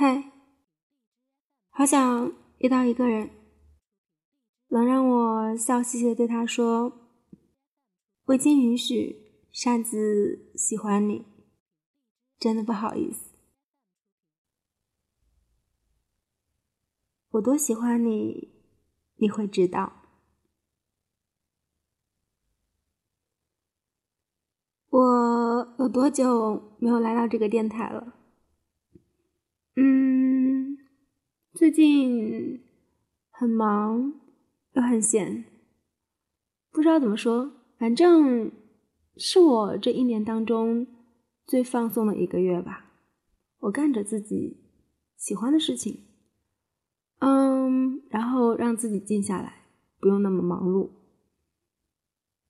[0.00, 0.30] 嗨，
[1.70, 3.30] 好想遇到一个人，
[4.68, 6.92] 能让我笑嘻嘻的对他说
[8.26, 11.26] ：“未经允许擅自喜欢你，
[12.38, 13.32] 真的不好意思。
[17.30, 18.54] 我多喜欢你，
[19.16, 20.04] 你会知道。
[24.90, 28.14] 我有多久没有来到这个电台了？”
[29.80, 30.76] 嗯，
[31.58, 32.62] 最近
[33.30, 34.12] 很忙
[34.74, 35.44] 又很闲，
[36.70, 38.52] 不知道怎么说，反正
[39.16, 40.86] 是我这一年当中
[41.44, 42.92] 最放松的一个月吧。
[43.58, 44.68] 我干着自己
[45.16, 46.04] 喜欢的事情，
[47.18, 49.64] 嗯，然后让自己静下来，
[49.98, 50.90] 不用那么忙碌，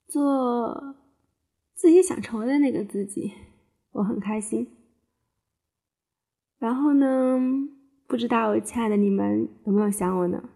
[0.05, 0.97] 做
[1.73, 3.33] 自己想成为的那个自己，
[3.89, 4.67] 我很开心。
[6.59, 7.78] 然后呢？
[8.09, 10.49] 不知道亲爱的你们有没有想我呢？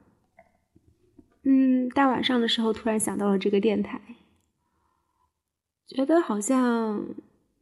[1.43, 4.01] 嗯，大晚上的时候突然想到了这个电台，
[5.87, 7.05] 觉得好像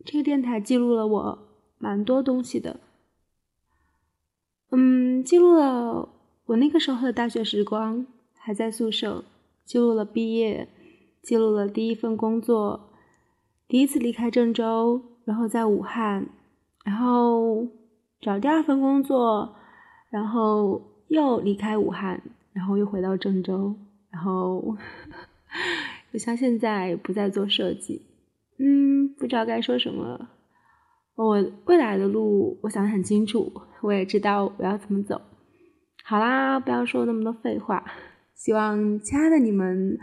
[0.05, 1.39] 这个电台记录了我
[1.77, 2.79] 蛮多东西的。
[4.69, 6.07] 嗯，记录了
[6.45, 9.25] 我那个时候的大学时光，还在宿舍，
[9.65, 10.69] 记录了毕业，
[11.21, 12.93] 记录了第一份工作，
[13.67, 16.29] 第一次离开郑州，然后在武汉，
[16.85, 17.67] 然后。
[18.21, 19.55] 找第二份工作，
[20.11, 22.21] 然后又离开武汉，
[22.53, 23.73] 然后又回到郑州，
[24.11, 24.77] 然后
[26.11, 28.05] 就像现在不再做设计，
[28.59, 30.29] 嗯，不知道该说什么。
[31.15, 33.51] 我未来的路我想得很清楚，
[33.81, 35.21] 我也知道我要怎么走。
[36.03, 37.83] 好啦，不要说那么多废话。
[38.35, 39.97] 希望亲爱的你们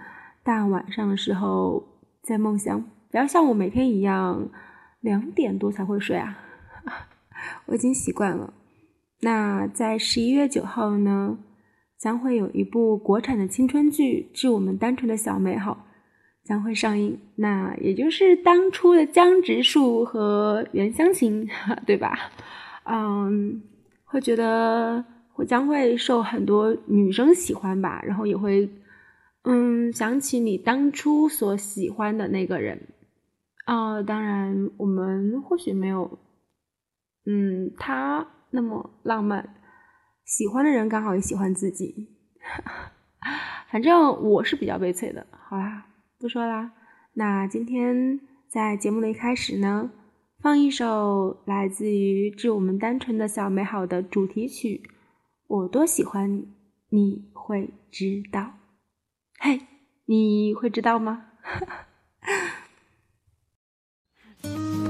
[0.44, 1.82] 大晚上的时候
[2.22, 4.48] 在梦乡，不要像我每天一样
[5.00, 6.38] 两点多才会睡啊。
[7.66, 8.54] 我已经习惯了。
[9.20, 11.38] 那在十一月九号呢，
[11.98, 15.86] 将会有一部国产的青春剧《致我们单纯的小美好》
[16.48, 17.18] 将会上映。
[17.34, 21.48] 那也就是当初的江直树和袁湘琴，
[21.84, 22.16] 对吧？
[22.84, 23.60] 嗯，
[24.04, 28.70] 会觉得会将会受很多女生喜欢吧，然后也会
[29.42, 32.80] 嗯想起你当初所喜欢的那个人
[33.64, 34.00] 啊。
[34.02, 36.18] 当然，我们或许没有。
[37.26, 39.54] 嗯，他那么浪漫，
[40.24, 42.16] 喜欢的人刚好也喜欢自己，
[43.70, 45.26] 反正我是比较悲催的。
[45.30, 45.86] 好啦，
[46.18, 46.72] 不说啦。
[47.14, 49.90] 那今天在节目的一开始呢，
[50.40, 54.82] 放一首来自于《致我们单纯的小美好》的主题曲，
[55.46, 56.42] 《我多喜欢你》，
[56.90, 58.54] 你会知道。
[59.40, 59.60] 嘿，
[60.06, 61.26] 你会知道吗？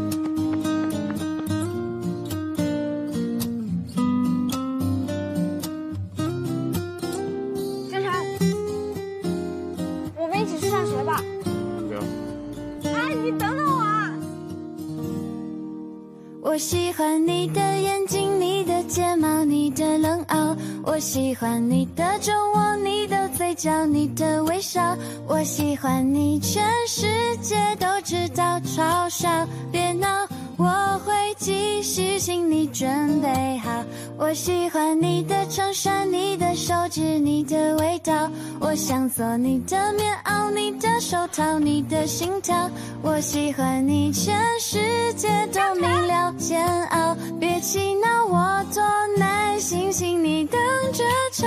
[16.49, 20.57] 我喜欢你的眼睛，你的睫毛，你的冷傲。
[20.83, 24.97] 我喜欢你的酒窝，你的嘴角，你的微笑。
[25.27, 29.29] 我喜欢你，全世界都知道，嘲笑
[29.71, 30.27] 别闹。
[30.57, 33.68] 我会继续，请你准备好。
[34.17, 38.31] 我喜欢你的衬衫，你的手指，你的味道。
[38.61, 42.55] 我想做你的棉袄，你的手套，你的心跳。
[43.03, 44.79] 我喜欢你，全世
[45.15, 47.17] 界都明了煎熬。
[47.39, 48.83] 别气恼，我多
[49.17, 50.61] 耐心，请你等
[50.93, 51.47] 着瞧。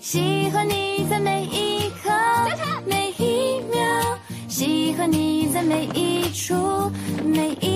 [0.00, 2.10] 喜欢你在每一刻，
[2.86, 3.80] 每一秒。
[4.48, 6.54] 喜欢你在每一处，
[7.24, 7.75] 每一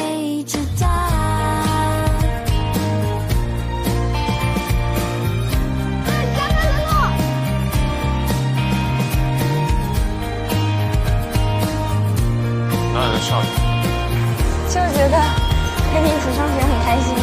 [15.11, 15.17] 得
[15.93, 17.20] 跟你一起上学很开心。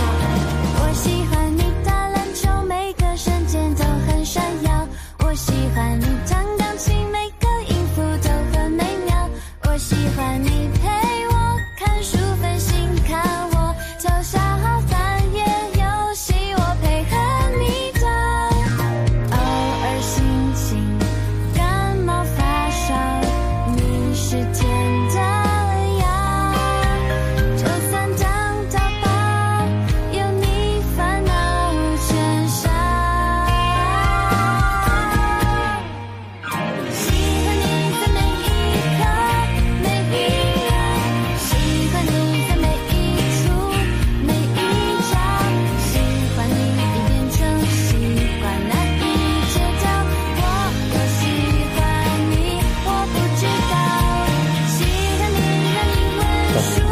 [56.59, 56.83] 的。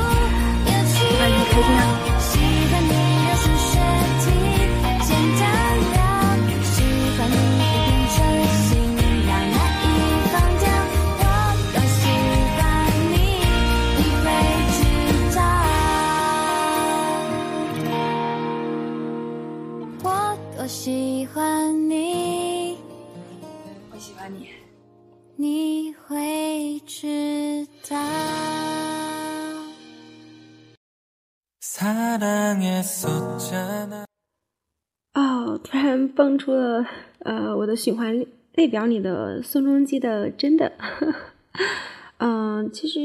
[1.19, 2.16] 那你开心啊。
[36.17, 36.87] 蹦出了
[37.19, 38.25] 呃我的循环
[38.55, 40.73] 列表里的宋仲基的《真的》。
[42.19, 42.99] 嗯， 其实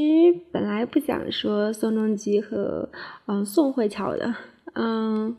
[0.50, 2.88] 本来不想说宋仲基和
[3.26, 4.34] 嗯宋慧乔的，
[4.72, 5.36] 嗯，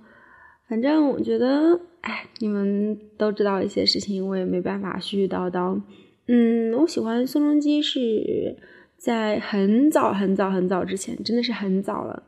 [0.69, 5.81] 反正我觉得，哎，你们都知道一些事情，我也没办法絮絮叨叨。
[6.27, 8.55] 嗯，我喜欢宋仲基是
[8.97, 12.21] 在很早很早很早之前，真的是很早了。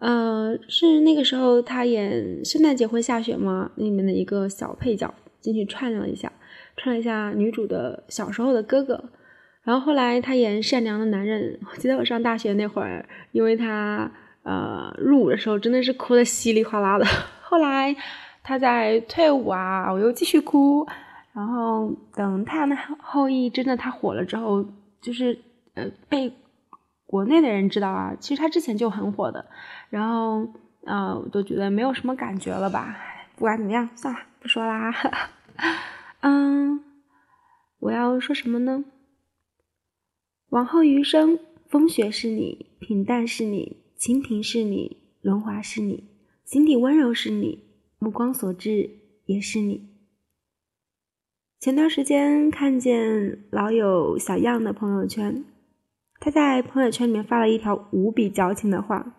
[0.00, 2.12] 呃，是那个时候他演
[2.44, 6.32] 《圣诞节会下雪吗》里面的一个小配角，进去串了一下，
[6.76, 9.10] 串了一下女主的小时候的哥哥。
[9.62, 14.10] 然后后来他演善良的男人，我记得我上大学那会儿，因为他
[14.42, 17.04] 呃入伍的时候真的是哭的稀里哗啦的。
[17.42, 17.94] 后来
[18.42, 20.86] 他在退伍啊，我又继续哭。
[21.32, 24.64] 然后等《太阳的后裔》真的他火了之后，
[25.00, 25.38] 就是
[25.74, 26.32] 呃被
[27.10, 29.46] 国内的人知道啊，其实他之前就很火的。
[29.88, 30.46] 然后
[30.84, 32.96] 呃我都觉得没有什么感觉了吧。
[33.34, 34.94] 不管怎么样，算了，不说啦。
[36.22, 36.84] 嗯，
[37.80, 38.84] 我要说什么呢？
[40.50, 46.04] 往后余生，风雪是你，平淡是你，清贫是你，荣华是你，
[46.44, 47.64] 心底温柔是你，
[47.98, 48.88] 目光所至
[49.26, 49.90] 也是你。
[51.58, 55.44] 前段时间看见老友小样的朋友圈，
[56.20, 59.16] 他在朋友圈里面发了一条无比矫情的话。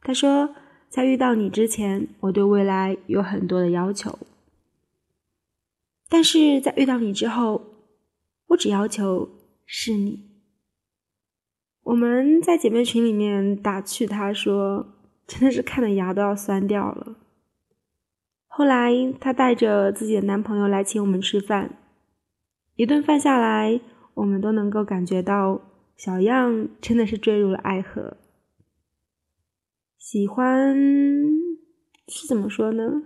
[0.00, 0.54] 他说
[0.88, 4.16] ：“在遇到你之前，我对未来有很多的要求，
[6.08, 7.62] 但是在遇到你之后，
[8.46, 9.28] 我只要求
[9.66, 10.28] 是你。”
[11.82, 14.94] 我们在姐妹群里面打趣，她说
[15.26, 17.16] ：“真的是看的牙都要酸掉了。”
[18.46, 21.76] 后来她带着自己的男朋友来请我们吃饭，
[22.76, 23.80] 一顿饭下来，
[24.14, 25.60] 我们都能够感觉到
[25.98, 28.16] 小样真的是坠入了爱河。
[29.98, 30.76] 喜欢
[32.06, 33.02] 是怎么说呢？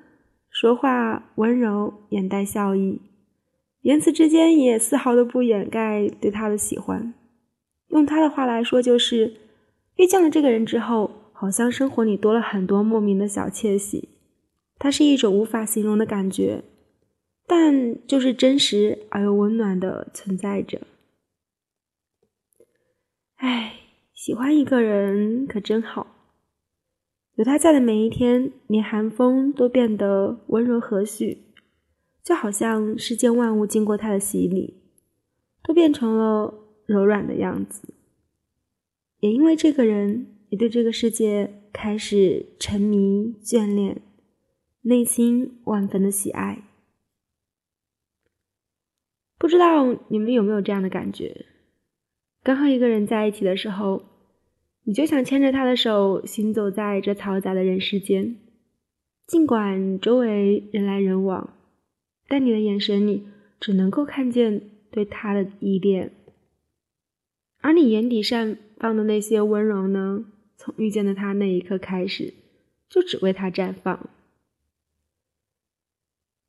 [0.51, 3.01] 说话温柔，眼带笑意，
[3.81, 7.15] 言辞之间也丝毫都不掩盖对他的喜欢。
[7.89, 9.37] 用他的话来说，就是
[9.97, 14.11] 遇见了这个人之后，好像生活里多了很多莫名的小窃喜。
[14.79, 16.63] 它是一种无法形容的感觉，
[17.47, 20.83] 但就是真实而又温暖的存在着。
[23.43, 23.75] 哎，
[24.15, 26.07] 喜欢一个人可真好，
[27.35, 31.39] 有他在的每一天，连寒风都变得温柔和煦，
[32.23, 34.83] 就好像世间万物经过他的洗礼，
[35.63, 36.61] 都变成了。
[36.85, 37.95] 柔软的样子，
[39.21, 44.03] 也因为这个人，你对这个世界开始沉迷、眷恋，
[44.83, 46.65] 内心万分的喜爱。
[49.39, 51.47] 不知道你们有没有这样的感觉？
[52.43, 54.03] 刚和一个人在一起的时候，
[54.85, 58.37] 你就想牵着他的手，行走在这嘈杂的人世间，
[59.27, 61.57] 尽管周围人来人往，
[62.27, 63.27] 但你的眼神里
[63.61, 66.13] 只能够看见对他的依恋。
[67.61, 70.25] 而你眼底上放的那些温柔呢？
[70.57, 72.35] 从遇见了他那一刻开始，
[72.89, 74.11] 就只为他绽放。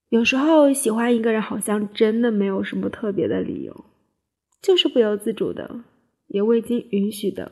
[0.10, 3.86] 有时候喜欢一个人，好像真的没有什么特别的理由，
[4.63, 5.84] 就是不由自主的，
[6.27, 7.51] 也未经允许的，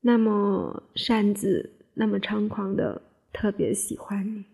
[0.00, 3.00] 那么擅自、那么猖狂的
[3.32, 4.44] 特别喜欢你。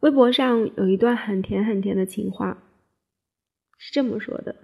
[0.00, 2.62] 微博上有一段很甜很甜的情话。
[3.76, 4.56] 是这么说的，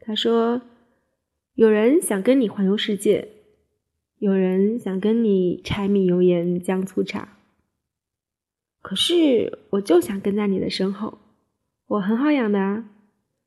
[0.00, 0.62] 他说
[1.54, 3.28] ：“有人想跟你环游世界，
[4.16, 7.38] 有人想跟你柴米油盐酱醋茶，
[8.82, 11.18] 可是我就想跟在你的身后，
[11.88, 12.90] 我很好养的啊，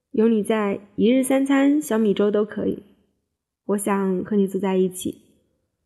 [0.10, 2.82] 有你在，一日三餐小米粥都可以。
[3.66, 5.22] 我想和你坐在一起，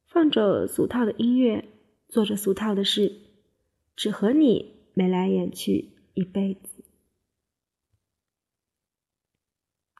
[0.07, 1.65] 放着俗套的音乐，
[2.07, 3.11] 做着俗套的事，
[3.93, 6.85] 只和你眉来眼去一辈子。”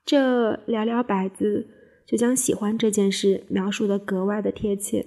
[0.06, 1.68] 这寥寥百字
[2.06, 5.06] 就将喜欢这件事描述的格外的贴切。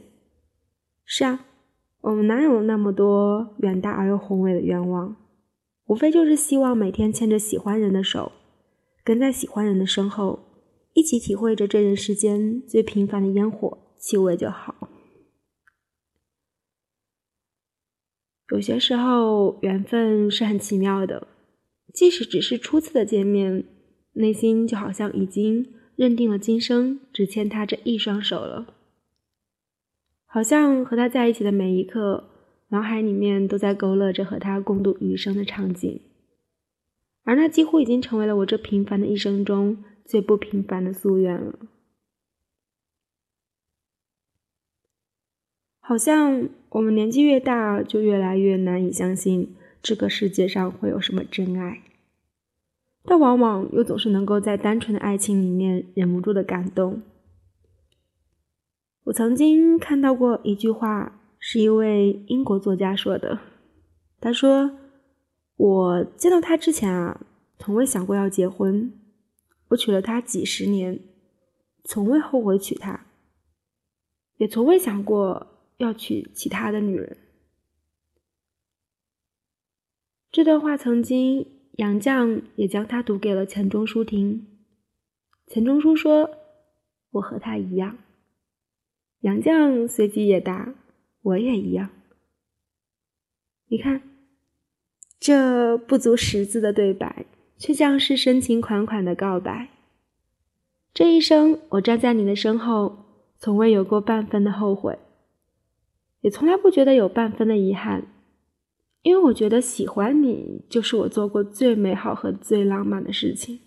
[1.06, 1.46] 是啊，
[2.02, 5.16] 我们哪有那么多远大而又宏伟的愿望？
[5.88, 8.32] 无非就是希望每天牵着喜欢人的手，
[9.02, 10.38] 跟在喜欢人的身后，
[10.92, 14.88] 一起体会着这人世间最平凡的烟火气味就好。
[18.50, 21.26] 有些时候，缘分是很奇妙的，
[21.92, 23.64] 即使只是初次的见面。
[24.14, 28.74] 内心就好像已经认定了今生只牵他这一双手了，
[30.26, 32.24] 好像和他在一起的每一刻
[32.70, 36.00] 脑海里面都在勾勒着和他共度余生的场景，
[37.24, 41.58] 而那几乎已经成为了我这平凡的一生中最不平凡的夙愿了。
[45.80, 51.80] 好像我们年纪越大，就越来越难以相信这个世界上会有什么真爱，
[53.04, 57.00] 但往往又总是能够在单纯的爱情里面忍不住的感动。
[59.04, 63.38] 我曾经看到过一句话，是一位英国作家说的。
[64.20, 64.78] 他说
[65.56, 67.20] ：“我见到他之前啊，
[67.58, 68.92] 从未想过要结婚。
[69.68, 70.98] 我娶了她几十年，
[71.84, 73.06] 从未后悔娶她，
[74.38, 77.18] 也从未想过要娶其他的女人。”
[80.32, 84.46] 这段话曾经杨绛也将它读给了钱钟书听。
[85.46, 86.30] 钱钟书说
[87.12, 87.98] ：“我和他一样。”
[89.20, 90.74] 杨绛随即也答
[91.22, 91.90] ：“我也一样。”
[93.70, 94.02] 你看，
[95.20, 99.68] 这不足十字的对白，却像是深情款款的告白。
[100.94, 103.04] 这一生，我站在你的身后，
[103.36, 104.98] 从未有过半分的后悔，
[106.22, 108.06] 也从来不觉得有半分的遗憾，
[109.02, 113.60] 因为我觉得喜欢你，就是我做过最美好和最浪漫的事情。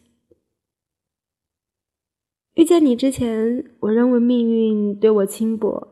[2.55, 5.90] 遇见你之前，我认为命运对我轻薄；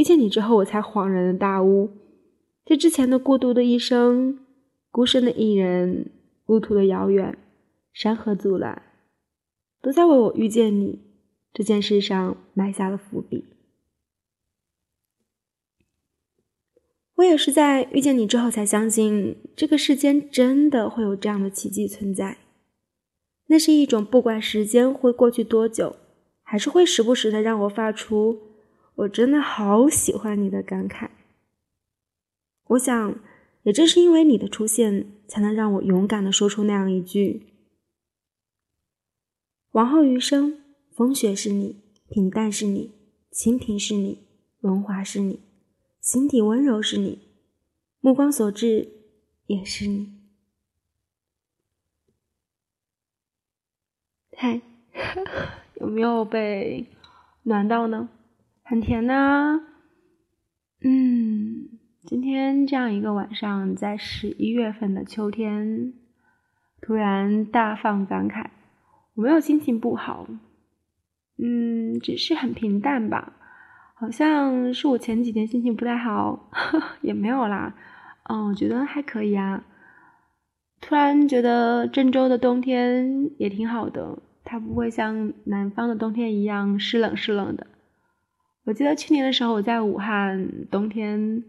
[0.00, 1.90] 遇见你之后，我才恍然的大悟，
[2.64, 4.38] 这之前的孤独的一生、
[4.90, 6.10] 孤身的一人、
[6.46, 7.36] 路途的遥远、
[7.92, 8.80] 山河阻拦，
[9.82, 11.02] 都在为我遇见你
[11.52, 13.44] 这件事上埋下了伏笔。
[17.16, 22.38] 我也是在遇见你之后，才相信这个世间真的会有这样的奇迹存在。
[23.48, 25.96] 那是一种不管时间会过去多久，
[26.42, 28.40] 还是会时不时的让我发出
[29.00, 31.08] “我真的好喜欢你”的感慨。
[32.68, 33.18] 我想，
[33.62, 37.46] 也正是因为你的出现，才能让我勇敢的说出那样一句
[39.72, 41.80] ：“往后余生，风雪是你，
[42.10, 42.92] 平淡是你，
[43.30, 44.26] 清贫是你，
[44.60, 45.40] 荣华是你，
[46.00, 47.20] 心底温柔是你，
[48.00, 48.88] 目光所至
[49.46, 50.12] 也是你。”
[54.36, 54.60] 嗨，
[55.80, 56.86] 有没有被
[57.44, 58.10] 暖到呢？
[58.70, 59.60] 很甜呐。
[60.80, 61.70] 嗯，
[62.06, 65.92] 今天这样一个晚上，在十一月份的秋天，
[66.80, 68.46] 突然大放感慨。
[69.16, 70.28] 我没有心情不好，
[71.36, 73.32] 嗯，只是很平淡吧。
[73.96, 76.48] 好像是我前几天心情不太好，
[77.02, 77.74] 也没有啦。
[78.28, 79.64] 嗯，我觉得还可以啊。
[80.80, 84.20] 突然觉得郑州的冬天也挺好的。
[84.44, 87.66] 它不会像南方的冬天一样湿冷湿冷的。
[88.64, 91.42] 我记得去年的时候，我在武汉冬天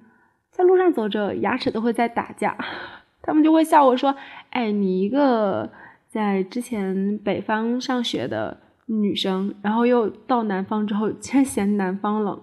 [0.50, 2.58] 在路上走着，牙齿都会在打架，
[3.22, 4.15] 他们就会笑我说
[4.51, 5.70] ：“哎，你一个
[6.08, 12.41] 在之前北方上学的女生，然后又到南方之后，竟然嫌南方冷。”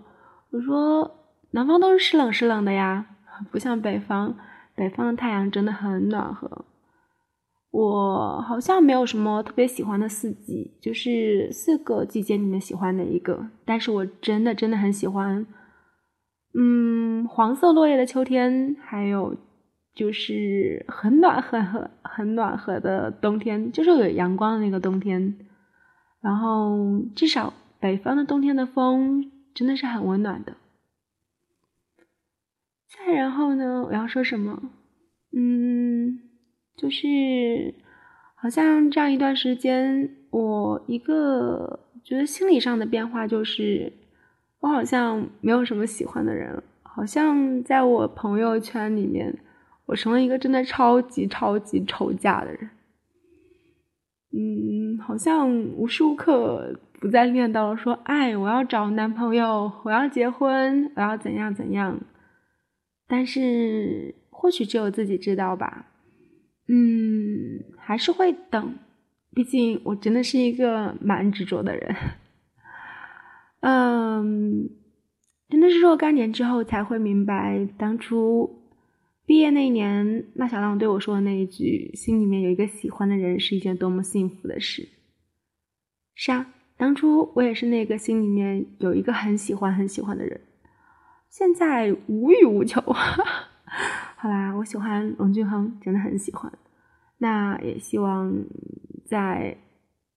[0.50, 1.18] 我说
[1.52, 3.06] ：“南方都是湿冷湿冷的呀，
[3.50, 4.36] 不像北方，
[4.74, 6.64] 北方的太阳真的很暖和。”
[7.80, 13.50] 我好像没有什么特别喜欢的四季，就是四个季节里面喜欢哪一个。
[13.64, 15.46] 但是我真的真的很喜欢，
[16.54, 19.36] 嗯，黄色落叶的秋天，还有
[19.94, 25.36] 就是很暖很很很暖和的冬天，就是有阳光的那个冬天。
[26.20, 30.56] 然后至少北方的冬天的风真的是很温暖的。
[32.88, 34.60] 再然后呢，我要说什么？
[35.32, 36.27] 嗯。
[36.78, 37.74] 就是
[38.36, 43.92] 好像这样一段时间，我一个觉得心理上的变化就是，
[44.60, 46.62] 我好像没有什么喜欢的人了。
[46.84, 49.36] 好像在我朋友圈里面，
[49.86, 52.70] 我成了一个真的超级超级愁嫁的人。
[54.30, 61.98] 嗯，好像无时无刻不在念叨说，哎，我要找男朋友，我要结婚，我要怎样怎样。
[63.08, 65.86] 但是或许只有自己知道吧。
[66.68, 68.78] 嗯，还是会等，
[69.34, 71.96] 毕竟我真的是一个蛮执着的人。
[73.60, 74.68] 嗯，
[75.48, 78.70] 真的是若干年之后才会明白，当初
[79.24, 84.88] 毕业那一年，那小浪对我说的那一句“心里面有一个喜欢的人”是一件多么幸福的事。
[86.14, 90.40] 是啊，当初我也是那个心里面有一个很喜欢很喜欢的人，
[91.30, 92.82] 现在无欲无求。
[94.20, 96.52] 好啦，我喜欢龙俊亨，真的很喜欢。
[97.18, 98.34] 那也希望
[99.06, 99.56] 在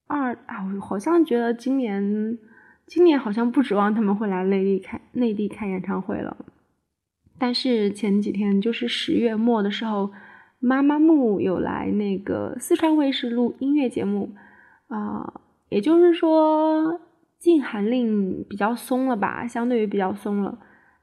[0.07, 2.35] 二啊，我好像觉得今年，
[2.87, 6.35] 今年好像不指望他们会来内地开内地开演唱会了。
[7.37, 10.09] 但是前几天就是十月末的时候，
[10.57, 14.31] 妈妈木有来那个四川卫视录音乐节目
[14.87, 16.99] 啊，也就是说
[17.37, 20.57] 禁韩令比较松了吧，相对于比较松了。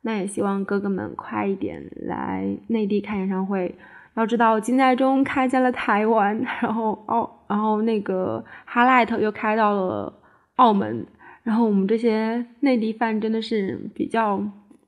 [0.08, 3.74] 那也希望哥哥们快一点来内地看演唱会。
[4.14, 10.12] 要知道金在中开在了台湾，然后澳，然后那个 Highlight 又开到了
[10.56, 11.06] 澳门，
[11.42, 14.42] 然后我们这些内地饭真的是比较，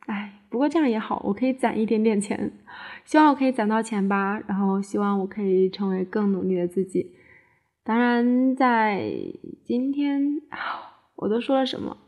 [0.07, 2.50] 哎，不过这样也好，我可以攒一点点钱，
[3.05, 7.12] 希望我可以攒到钱吧，然后希望我可以成为更努力的自己。
[7.85, 9.12] 当然，在
[9.67, 10.41] 今天
[11.17, 11.99] 我都说了什么，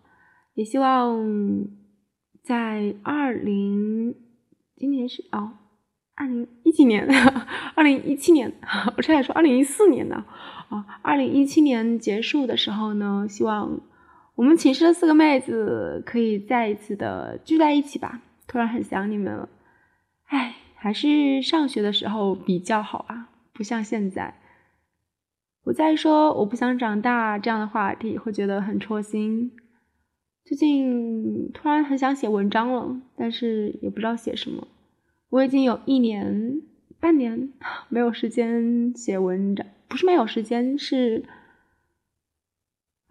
[0.55, 1.21] 也希望
[2.43, 4.15] 在二零，
[4.77, 5.53] 今年是哦。
[6.15, 7.09] 二零一几年，
[7.75, 8.53] 二零一七年，
[8.97, 10.25] 我差点说二零一四年呢。
[10.69, 13.81] 啊，二零一七年结束的时候呢，希望
[14.35, 18.21] 我们寝室的四个妹子可以再一次的聚在一起吧。
[18.47, 19.49] 突然很想你们了，
[20.27, 24.39] 哎，还是上学的时候比较好啊，不像现在。
[25.65, 29.53] 我再说我不想长大这样的话题，会觉得很戳心。
[30.45, 34.67] 最近突然很想写文章了，但是也不知道写什么。
[35.31, 36.61] 我已经有一年
[36.99, 37.53] 半年
[37.89, 41.25] 没有时间写文章，不是没有时间，是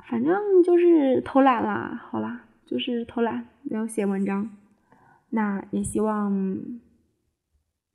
[0.08, 2.06] 反正就是偷懒啦。
[2.12, 4.50] 好啦，就是偷懒，没有写文章。
[5.30, 6.60] 那也希望，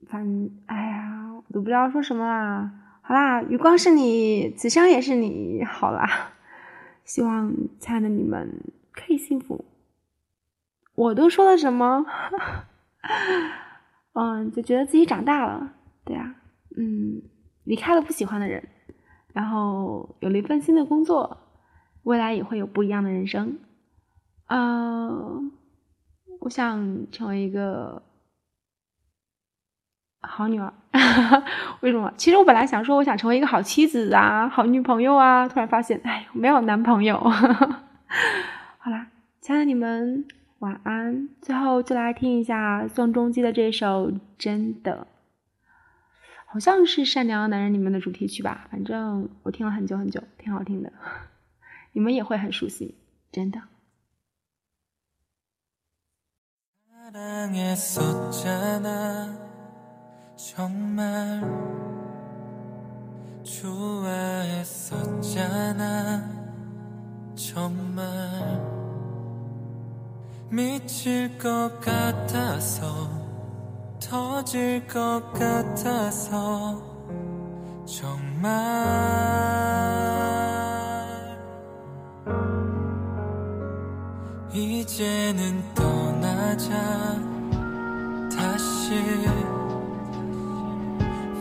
[0.08, 2.72] 反哎呀，我都不知道说什么啦。
[3.02, 5.62] 好啦，余光是你，此生也是你。
[5.62, 6.32] 好啦，
[7.04, 8.50] 希望亲爱的你们
[8.96, 9.64] 可以幸福。
[10.96, 12.04] 我都说了什么？
[14.14, 16.34] 嗯，就觉得自己长大了，对啊，
[16.76, 17.22] 嗯，
[17.64, 18.66] 离开了不喜欢的人，
[19.34, 21.36] 然后有了一份新的工作，
[22.04, 23.58] 未来也会有不一样的人生。
[24.46, 25.52] 嗯，
[26.40, 28.02] 我想成为一个
[30.22, 30.72] 好女儿。
[31.82, 32.10] 为什么？
[32.16, 37.22] 其实我本来想说，我想成为一个好妻子啊，好女朋友啊，突然发现，哎，没有男朋友。
[39.46, 40.26] 亲爱的你们。
[40.58, 45.06] 晚安，最后就来听一下宋仲基的这首《真的》，
[46.46, 48.66] 好像是《善良的男人》里面的主题曲吧。
[48.72, 50.92] 反正我听了很久很久，挺好听的，
[51.94, 52.96] 你们也会很熟悉，
[53.30, 53.62] 真的。
[70.48, 73.10] 미칠 것 같아서
[74.00, 76.80] 터질 것 같아서
[77.84, 78.56] 정말
[84.52, 86.70] 이제는 떠나자
[88.30, 88.94] 다시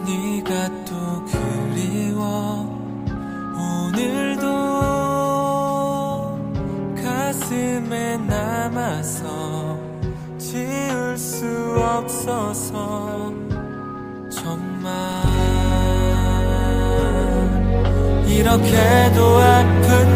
[0.04, 2.76] 네가 또 그리워
[3.56, 4.46] 오늘도
[6.96, 8.18] 가슴에
[9.06, 9.80] 남아서
[10.39, 11.46] 지울 수
[11.78, 13.32] 없어서
[14.32, 14.91] 정말
[18.28, 20.14] 이렇게도 아픈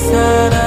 [0.00, 0.59] said